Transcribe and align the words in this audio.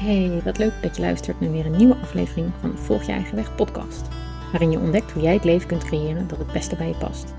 Hey, 0.00 0.40
wat 0.44 0.58
leuk 0.58 0.72
dat 0.82 0.96
je 0.96 1.02
luistert 1.02 1.40
naar 1.40 1.50
weer 1.50 1.66
een 1.66 1.76
nieuwe 1.76 1.96
aflevering 2.02 2.50
van 2.60 2.70
de 2.70 2.76
Volg 2.76 3.02
je 3.02 3.12
eigen 3.12 3.36
weg 3.36 3.54
podcast, 3.54 4.08
waarin 4.50 4.70
je 4.70 4.78
ontdekt 4.78 5.12
hoe 5.12 5.22
jij 5.22 5.32
het 5.32 5.44
leven 5.44 5.68
kunt 5.68 5.84
creëren 5.84 6.28
dat 6.28 6.38
het 6.38 6.52
beste 6.52 6.76
bij 6.76 6.88
je 6.88 6.94
past. 6.94 7.34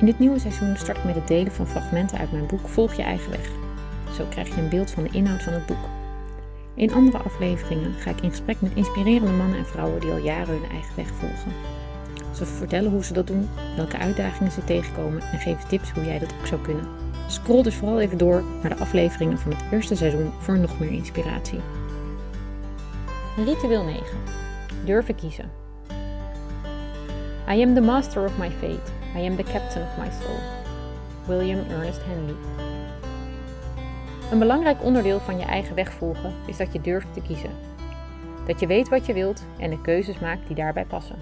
In 0.00 0.06
dit 0.06 0.18
nieuwe 0.18 0.38
seizoen 0.38 0.76
start 0.76 0.98
ik 0.98 1.04
met 1.04 1.14
het 1.14 1.28
delen 1.28 1.52
van 1.52 1.66
fragmenten 1.66 2.18
uit 2.18 2.32
mijn 2.32 2.46
boek 2.46 2.68
Volg 2.68 2.94
je 2.94 3.02
eigen 3.02 3.30
weg. 3.30 3.50
Zo 4.16 4.24
krijg 4.30 4.48
je 4.48 4.60
een 4.60 4.68
beeld 4.68 4.90
van 4.90 5.02
de 5.02 5.08
inhoud 5.12 5.42
van 5.42 5.52
het 5.52 5.66
boek. 5.66 5.88
In 6.74 6.92
andere 6.92 7.18
afleveringen 7.18 7.92
ga 7.92 8.10
ik 8.10 8.20
in 8.20 8.30
gesprek 8.30 8.60
met 8.60 8.74
inspirerende 8.74 9.32
mannen 9.32 9.58
en 9.58 9.66
vrouwen 9.66 10.00
die 10.00 10.10
al 10.10 10.18
jaren 10.18 10.60
hun 10.60 10.70
eigen 10.70 10.96
weg 10.96 11.08
volgen. 11.08 11.52
Ze 12.32 12.46
vertellen 12.46 12.90
hoe 12.90 13.04
ze 13.04 13.12
dat 13.12 13.26
doen, 13.26 13.48
welke 13.76 13.98
uitdagingen 13.98 14.52
ze 14.52 14.64
tegenkomen 14.64 15.20
en 15.20 15.38
geven 15.38 15.68
tips 15.68 15.90
hoe 15.90 16.04
jij 16.04 16.18
dat 16.18 16.34
ook 16.40 16.46
zou 16.46 16.60
kunnen. 16.60 16.84
Scroll 17.26 17.62
dus 17.62 17.74
vooral 17.74 18.00
even 18.00 18.18
door 18.18 18.44
naar 18.62 18.76
de 18.76 18.82
afleveringen 18.82 19.38
van 19.38 19.52
het 19.52 19.64
eerste 19.70 19.96
seizoen 19.96 20.32
voor 20.38 20.58
nog 20.58 20.78
meer 20.78 20.92
inspiratie. 20.92 21.60
Ritueel 23.36 23.84
9. 23.84 24.04
Durven 24.84 25.14
kiezen. 25.14 25.50
I 27.48 27.62
am 27.62 27.74
the 27.74 27.80
master 27.80 28.24
of 28.24 28.38
my 28.38 28.50
fate. 28.50 28.92
I 29.16 29.26
am 29.26 29.36
the 29.36 29.42
captain 29.42 29.82
of 29.82 29.96
my 29.98 30.10
soul. 30.22 30.38
William 31.26 31.58
Ernest 31.70 32.00
Henley. 32.04 32.34
Een 34.30 34.38
belangrijk 34.38 34.82
onderdeel 34.82 35.20
van 35.20 35.38
je 35.38 35.44
eigen 35.44 35.74
weg 35.74 35.92
volgen 35.92 36.34
is 36.46 36.56
dat 36.56 36.72
je 36.72 36.80
durft 36.80 37.12
te 37.12 37.20
kiezen. 37.20 37.50
Dat 38.46 38.60
je 38.60 38.66
weet 38.66 38.88
wat 38.88 39.06
je 39.06 39.12
wilt 39.12 39.44
en 39.58 39.70
de 39.70 39.80
keuzes 39.80 40.18
maakt 40.18 40.46
die 40.46 40.56
daarbij 40.56 40.84
passen. 40.84 41.16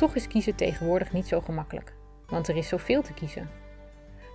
Toch 0.00 0.14
is 0.14 0.28
kiezen 0.28 0.54
tegenwoordig 0.54 1.12
niet 1.12 1.26
zo 1.26 1.40
gemakkelijk, 1.40 1.92
want 2.26 2.48
er 2.48 2.56
is 2.56 2.68
zoveel 2.68 3.02
te 3.02 3.12
kiezen. 3.12 3.48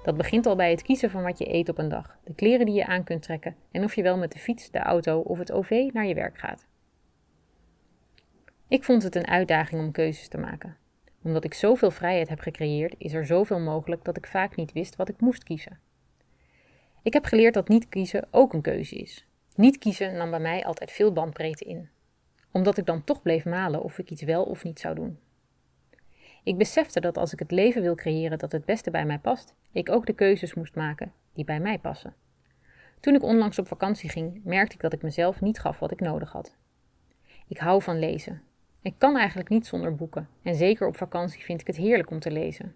Dat 0.03 0.17
begint 0.17 0.45
al 0.45 0.55
bij 0.55 0.71
het 0.71 0.81
kiezen 0.81 1.09
van 1.09 1.23
wat 1.23 1.37
je 1.37 1.53
eet 1.53 1.69
op 1.69 1.77
een 1.77 1.89
dag, 1.89 2.17
de 2.23 2.33
kleren 2.33 2.65
die 2.65 2.75
je 2.75 2.85
aan 2.85 3.03
kunt 3.03 3.21
trekken 3.21 3.55
en 3.71 3.83
of 3.83 3.95
je 3.95 4.03
wel 4.03 4.17
met 4.17 4.31
de 4.31 4.39
fiets, 4.39 4.71
de 4.71 4.79
auto 4.79 5.19
of 5.19 5.37
het 5.37 5.51
OV 5.51 5.89
naar 5.93 6.05
je 6.05 6.13
werk 6.13 6.37
gaat. 6.37 6.67
Ik 8.67 8.83
vond 8.83 9.03
het 9.03 9.15
een 9.15 9.27
uitdaging 9.27 9.81
om 9.81 9.91
keuzes 9.91 10.27
te 10.27 10.37
maken. 10.37 10.77
Omdat 11.23 11.43
ik 11.43 11.53
zoveel 11.53 11.91
vrijheid 11.91 12.29
heb 12.29 12.39
gecreëerd, 12.39 12.95
is 12.97 13.13
er 13.13 13.25
zoveel 13.25 13.59
mogelijk 13.59 14.03
dat 14.03 14.17
ik 14.17 14.27
vaak 14.27 14.55
niet 14.55 14.71
wist 14.71 14.95
wat 14.95 15.09
ik 15.09 15.19
moest 15.19 15.43
kiezen. 15.43 15.79
Ik 17.01 17.13
heb 17.13 17.25
geleerd 17.25 17.53
dat 17.53 17.67
niet 17.67 17.89
kiezen 17.89 18.27
ook 18.31 18.53
een 18.53 18.61
keuze 18.61 18.95
is. 18.95 19.27
Niet 19.55 19.77
kiezen 19.77 20.17
nam 20.17 20.29
bij 20.29 20.39
mij 20.39 20.65
altijd 20.65 20.91
veel 20.91 21.13
bandbreedte 21.13 21.65
in, 21.65 21.89
omdat 22.51 22.77
ik 22.77 22.85
dan 22.85 23.03
toch 23.03 23.21
bleef 23.21 23.45
malen 23.45 23.83
of 23.83 23.97
ik 23.97 24.09
iets 24.09 24.23
wel 24.23 24.43
of 24.43 24.63
niet 24.63 24.79
zou 24.79 24.95
doen. 24.95 25.19
Ik 26.45 26.57
besefte 26.57 26.99
dat 26.99 27.17
als 27.17 27.33
ik 27.33 27.39
het 27.39 27.51
leven 27.51 27.81
wil 27.81 27.95
creëren 27.95 28.37
dat 28.37 28.51
het 28.51 28.65
beste 28.65 28.91
bij 28.91 29.05
mij 29.05 29.19
past, 29.19 29.53
ik 29.71 29.89
ook 29.89 30.05
de 30.05 30.13
keuzes 30.13 30.53
moest 30.53 30.75
maken 30.75 31.13
die 31.33 31.45
bij 31.45 31.59
mij 31.59 31.79
passen. 31.79 32.13
Toen 32.99 33.15
ik 33.15 33.23
onlangs 33.23 33.59
op 33.59 33.67
vakantie 33.67 34.09
ging, 34.09 34.41
merkte 34.43 34.75
ik 34.75 34.81
dat 34.81 34.93
ik 34.93 35.01
mezelf 35.01 35.41
niet 35.41 35.59
gaf 35.59 35.79
wat 35.79 35.91
ik 35.91 35.99
nodig 35.99 36.31
had. 36.31 36.55
Ik 37.47 37.57
hou 37.57 37.81
van 37.81 37.99
lezen. 37.99 38.41
Ik 38.81 38.93
kan 38.97 39.17
eigenlijk 39.17 39.49
niet 39.49 39.67
zonder 39.67 39.95
boeken 39.95 40.29
en 40.41 40.55
zeker 40.55 40.87
op 40.87 40.97
vakantie 40.97 41.43
vind 41.43 41.61
ik 41.61 41.67
het 41.67 41.75
heerlijk 41.75 42.11
om 42.11 42.19
te 42.19 42.31
lezen. 42.31 42.75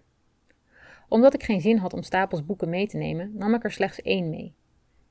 Omdat 1.08 1.34
ik 1.34 1.42
geen 1.42 1.60
zin 1.60 1.76
had 1.76 1.92
om 1.92 2.02
stapels 2.02 2.46
boeken 2.46 2.68
mee 2.68 2.86
te 2.86 2.96
nemen, 2.96 3.32
nam 3.36 3.54
ik 3.54 3.64
er 3.64 3.72
slechts 3.72 4.02
één 4.02 4.30
mee. 4.30 4.54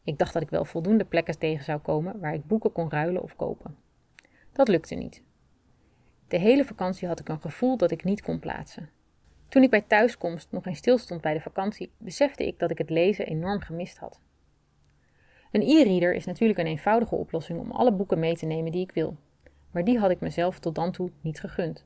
Ik 0.04 0.18
dacht 0.18 0.34
dat 0.34 0.42
ik 0.42 0.50
wel 0.50 0.66
voldoende 0.66 1.06
plekken 1.06 1.40
tegen 1.40 1.64
zou 1.64 1.80
komen 1.80 2.20
waar 2.20 2.34
ik 2.34 2.48
boeken 2.48 2.72
kon 2.72 2.90
ruilen 2.90 3.24
of 3.24 3.36
kopen. 3.36 3.76
Dat 4.52 4.68
lukte 4.68 4.96
niet. 4.96 5.24
De 6.30 6.38
hele 6.38 6.66
vakantie 6.66 7.08
had 7.08 7.20
ik 7.20 7.30
een 7.30 7.42
gevoel 7.42 7.78
dat 7.78 7.92
ik 7.92 8.04
niet 8.04 8.22
kon 8.22 8.40
plaatsen. 8.40 8.90
Toen 9.48 9.64
ik 9.64 9.70
bij 9.70 9.82
thuiskomst 9.82 10.48
nog 10.52 10.66
eens 10.66 10.78
stilstond 10.78 11.22
bij 11.22 11.34
de 11.34 11.42
vakantie, 11.42 11.92
besefte 11.98 12.48
ik 12.48 12.60
dat 12.60 12.72
ik 12.72 12.78
het 12.78 12.90
lezen 12.90 13.28
enorm 13.28 13.60
gemist 13.60 13.98
had. 13.98 14.20
Een 15.52 15.62
e-reader 15.62 16.14
is 16.14 16.26
natuurlijk 16.26 16.60
een 16.60 16.66
eenvoudige 16.66 17.16
oplossing 17.16 17.60
om 17.60 17.72
alle 17.72 17.92
boeken 17.92 18.20
mee 18.20 18.36
te 18.36 18.46
nemen 18.46 18.72
die 18.72 18.82
ik 18.82 18.92
wil, 18.92 19.18
maar 19.72 19.84
die 19.84 20.00
had 20.00 20.12
ik 20.12 20.20
mezelf 20.20 20.60
tot 20.60 20.76
dan 20.76 20.92
toe 20.92 21.12
niet 21.22 21.40
gegund. 21.40 21.86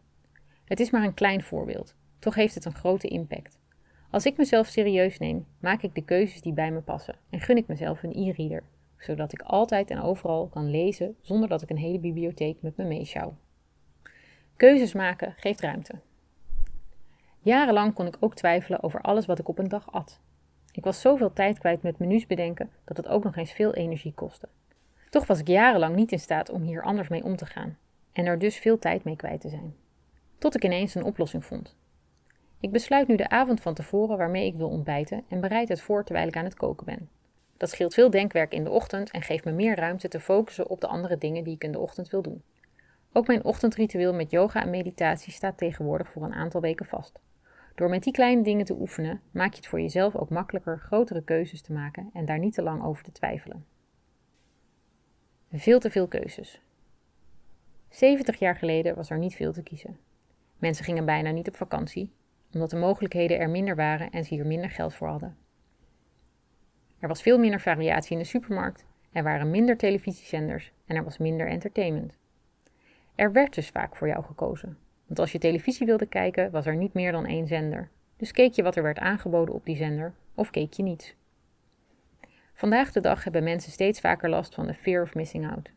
Het 0.65 0.79
is 0.79 0.89
maar 0.89 1.03
een 1.03 1.13
klein 1.13 1.43
voorbeeld, 1.43 1.95
toch 2.19 2.35
heeft 2.35 2.55
het 2.55 2.65
een 2.65 2.75
grote 2.75 3.07
impact. 3.07 3.59
Als 4.11 4.25
ik 4.25 4.37
mezelf 4.37 4.67
serieus 4.67 5.17
neem, 5.17 5.45
maak 5.59 5.81
ik 5.81 5.95
de 5.95 6.03
keuzes 6.03 6.41
die 6.41 6.53
bij 6.53 6.71
me 6.71 6.81
passen 6.81 7.15
en 7.29 7.39
gun 7.39 7.57
ik 7.57 7.67
mezelf 7.67 8.03
een 8.03 8.15
e-reader, 8.15 8.63
zodat 8.97 9.33
ik 9.33 9.41
altijd 9.41 9.89
en 9.89 10.01
overal 10.01 10.47
kan 10.47 10.69
lezen 10.69 11.15
zonder 11.21 11.49
dat 11.49 11.61
ik 11.61 11.69
een 11.69 11.77
hele 11.77 11.99
bibliotheek 11.99 12.61
met 12.61 12.77
me 12.77 12.83
meeschouw. 12.83 13.35
Keuzes 14.57 14.93
maken 14.93 15.33
geeft 15.37 15.61
ruimte. 15.61 15.93
Jarenlang 17.39 17.93
kon 17.93 18.07
ik 18.07 18.17
ook 18.19 18.35
twijfelen 18.35 18.83
over 18.83 19.01
alles 19.01 19.25
wat 19.25 19.39
ik 19.39 19.47
op 19.47 19.59
een 19.59 19.67
dag 19.67 19.91
at. 19.91 20.19
Ik 20.71 20.83
was 20.83 21.01
zoveel 21.01 21.33
tijd 21.33 21.59
kwijt 21.59 21.81
met 21.81 21.99
menus 21.99 22.27
bedenken 22.27 22.69
dat 22.83 22.97
het 22.97 23.07
ook 23.07 23.23
nog 23.23 23.35
eens 23.35 23.51
veel 23.51 23.73
energie 23.73 24.13
kostte. 24.13 24.47
Toch 25.09 25.25
was 25.25 25.39
ik 25.39 25.47
jarenlang 25.47 25.95
niet 25.95 26.11
in 26.11 26.19
staat 26.19 26.49
om 26.49 26.61
hier 26.61 26.83
anders 26.83 27.07
mee 27.07 27.23
om 27.23 27.35
te 27.35 27.45
gaan 27.45 27.77
en 28.11 28.25
er 28.25 28.39
dus 28.39 28.57
veel 28.57 28.79
tijd 28.79 29.03
mee 29.03 29.15
kwijt 29.15 29.41
te 29.41 29.49
zijn. 29.49 29.75
Tot 30.37 30.55
ik 30.55 30.63
ineens 30.63 30.95
een 30.95 31.03
oplossing 31.03 31.45
vond. 31.45 31.75
Ik 32.59 32.71
besluit 32.71 33.07
nu 33.07 33.15
de 33.15 33.29
avond 33.29 33.61
van 33.61 33.73
tevoren 33.73 34.17
waarmee 34.17 34.45
ik 34.45 34.55
wil 34.55 34.69
ontbijten 34.69 35.23
en 35.27 35.41
bereid 35.41 35.69
het 35.69 35.81
voor 35.81 36.03
terwijl 36.03 36.27
ik 36.27 36.37
aan 36.37 36.43
het 36.43 36.55
koken 36.55 36.85
ben. 36.85 37.09
Dat 37.57 37.69
scheelt 37.69 37.93
veel 37.93 38.09
denkwerk 38.09 38.53
in 38.53 38.63
de 38.63 38.69
ochtend 38.69 39.11
en 39.11 39.21
geeft 39.21 39.45
me 39.45 39.51
meer 39.51 39.75
ruimte 39.75 40.07
te 40.07 40.19
focussen 40.19 40.69
op 40.69 40.81
de 40.81 40.87
andere 40.87 41.17
dingen 41.17 41.43
die 41.43 41.53
ik 41.53 41.63
in 41.63 41.71
de 41.71 41.79
ochtend 41.79 42.09
wil 42.09 42.21
doen. 42.21 42.43
Ook 43.15 43.27
mijn 43.27 43.43
ochtendritueel 43.43 44.13
met 44.13 44.31
yoga 44.31 44.61
en 44.61 44.69
meditatie 44.69 45.33
staat 45.33 45.57
tegenwoordig 45.57 46.09
voor 46.09 46.23
een 46.23 46.33
aantal 46.33 46.61
weken 46.61 46.85
vast. 46.85 47.19
Door 47.75 47.89
met 47.89 48.03
die 48.03 48.13
kleine 48.13 48.43
dingen 48.43 48.65
te 48.65 48.79
oefenen, 48.79 49.21
maak 49.31 49.51
je 49.51 49.57
het 49.57 49.67
voor 49.67 49.81
jezelf 49.81 50.15
ook 50.15 50.29
makkelijker 50.29 50.79
grotere 50.79 51.23
keuzes 51.23 51.61
te 51.61 51.73
maken 51.73 52.09
en 52.13 52.25
daar 52.25 52.39
niet 52.39 52.53
te 52.53 52.61
lang 52.61 52.83
over 52.83 53.03
te 53.03 53.11
twijfelen. 53.11 53.65
Veel 55.51 55.79
te 55.79 55.89
veel 55.89 56.07
keuzes. 56.07 56.61
70 57.89 58.39
jaar 58.39 58.55
geleden 58.55 58.95
was 58.95 59.09
er 59.09 59.17
niet 59.17 59.35
veel 59.35 59.53
te 59.53 59.63
kiezen. 59.63 59.97
Mensen 60.57 60.85
gingen 60.85 61.05
bijna 61.05 61.31
niet 61.31 61.47
op 61.47 61.55
vakantie, 61.55 62.13
omdat 62.53 62.69
de 62.69 62.77
mogelijkheden 62.77 63.39
er 63.39 63.49
minder 63.49 63.75
waren 63.75 64.11
en 64.11 64.25
ze 64.25 64.33
hier 64.33 64.45
minder 64.45 64.69
geld 64.69 64.93
voor 64.93 65.07
hadden. 65.07 65.37
Er 66.99 67.07
was 67.07 67.21
veel 67.21 67.39
minder 67.39 67.61
variatie 67.61 68.11
in 68.11 68.17
de 68.17 68.29
supermarkt, 68.29 68.85
er 69.11 69.23
waren 69.23 69.49
minder 69.49 69.77
televisiezenders 69.77 70.71
en 70.85 70.95
er 70.95 71.03
was 71.03 71.17
minder 71.17 71.47
entertainment. 71.47 72.21
Er 73.15 73.31
werd 73.31 73.55
dus 73.55 73.69
vaak 73.69 73.95
voor 73.95 74.07
jou 74.07 74.23
gekozen. 74.23 74.77
Want 75.05 75.19
als 75.19 75.31
je 75.31 75.37
televisie 75.37 75.85
wilde 75.85 76.05
kijken, 76.05 76.51
was 76.51 76.65
er 76.65 76.75
niet 76.75 76.93
meer 76.93 77.11
dan 77.11 77.25
één 77.25 77.47
zender. 77.47 77.89
Dus 78.17 78.31
keek 78.31 78.53
je 78.53 78.63
wat 78.63 78.75
er 78.75 78.83
werd 78.83 78.99
aangeboden 78.99 79.55
op 79.55 79.65
die 79.65 79.75
zender, 79.75 80.13
of 80.35 80.49
keek 80.49 80.73
je 80.73 80.83
niets. 80.83 81.15
Vandaag 82.53 82.91
de 82.91 83.01
dag 83.01 83.23
hebben 83.23 83.43
mensen 83.43 83.71
steeds 83.71 83.99
vaker 83.99 84.29
last 84.29 84.55
van 84.55 84.67
de 84.67 84.73
fear 84.73 85.03
of 85.03 85.15
missing 85.15 85.49
out, 85.51 85.69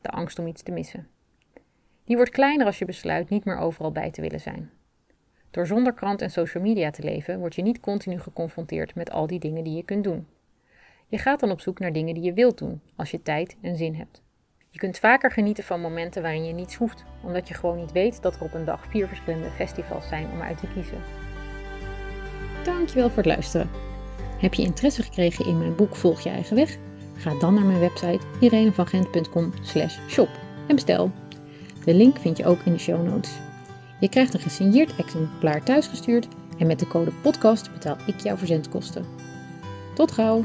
de 0.00 0.08
angst 0.08 0.38
om 0.38 0.46
iets 0.46 0.62
te 0.62 0.72
missen. 0.72 1.08
Die 2.04 2.16
wordt 2.16 2.30
kleiner 2.30 2.66
als 2.66 2.78
je 2.78 2.84
besluit 2.84 3.28
niet 3.28 3.44
meer 3.44 3.56
overal 3.56 3.92
bij 3.92 4.10
te 4.10 4.20
willen 4.20 4.40
zijn. 4.40 4.70
Door 5.50 5.66
zonder 5.66 5.92
krant 5.92 6.22
en 6.22 6.30
social 6.30 6.62
media 6.62 6.90
te 6.90 7.02
leven, 7.02 7.38
word 7.38 7.54
je 7.54 7.62
niet 7.62 7.80
continu 7.80 8.20
geconfronteerd 8.20 8.94
met 8.94 9.10
al 9.10 9.26
die 9.26 9.38
dingen 9.38 9.64
die 9.64 9.76
je 9.76 9.84
kunt 9.84 10.04
doen. 10.04 10.26
Je 11.06 11.18
gaat 11.18 11.40
dan 11.40 11.50
op 11.50 11.60
zoek 11.60 11.78
naar 11.78 11.92
dingen 11.92 12.14
die 12.14 12.22
je 12.22 12.32
wilt 12.32 12.58
doen, 12.58 12.80
als 12.96 13.10
je 13.10 13.22
tijd 13.22 13.56
en 13.60 13.76
zin 13.76 13.94
hebt. 13.94 14.23
Je 14.74 14.80
kunt 14.80 14.98
vaker 14.98 15.30
genieten 15.30 15.64
van 15.64 15.80
momenten 15.80 16.22
waarin 16.22 16.44
je 16.44 16.52
niets 16.52 16.74
hoeft, 16.74 17.04
omdat 17.22 17.48
je 17.48 17.54
gewoon 17.54 17.76
niet 17.76 17.92
weet 17.92 18.22
dat 18.22 18.34
er 18.34 18.42
op 18.42 18.54
een 18.54 18.64
dag 18.64 18.86
vier 18.88 19.08
verschillende 19.08 19.50
festivals 19.50 20.08
zijn 20.08 20.30
om 20.32 20.40
uit 20.40 20.58
te 20.58 20.66
kiezen. 20.74 20.98
Dankjewel 22.64 23.08
voor 23.08 23.16
het 23.16 23.26
luisteren. 23.26 23.70
Heb 24.38 24.54
je 24.54 24.62
interesse 24.62 25.02
gekregen 25.02 25.46
in 25.46 25.58
mijn 25.58 25.76
boek 25.76 25.96
Volg 25.96 26.20
je 26.20 26.30
eigen 26.30 26.56
weg? 26.56 26.76
Ga 27.16 27.38
dan 27.38 27.54
naar 27.54 27.64
mijn 27.64 27.78
website 27.78 28.26
irenevangent.com 28.40 29.52
shop 30.08 30.28
en 30.66 30.74
bestel. 30.74 31.10
De 31.84 31.94
link 31.94 32.18
vind 32.18 32.36
je 32.36 32.46
ook 32.46 32.60
in 32.64 32.72
de 32.72 32.78
show 32.78 33.06
notes. 33.06 33.30
Je 34.00 34.08
krijgt 34.08 34.34
een 34.34 34.40
gesigneerd 34.40 34.96
exemplaar 34.96 35.62
thuisgestuurd 35.62 36.28
en 36.58 36.66
met 36.66 36.78
de 36.78 36.86
code 36.86 37.12
podcast 37.22 37.72
betaal 37.72 37.96
ik 38.06 38.20
jouw 38.20 38.36
verzendkosten. 38.36 39.04
Tot 39.94 40.12
gauw! 40.12 40.44